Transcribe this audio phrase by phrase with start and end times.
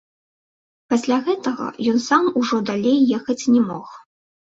[0.93, 3.87] Пасля гэтага ён сам ужо далей ехаць не мог.